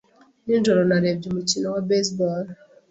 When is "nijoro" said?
0.45-0.81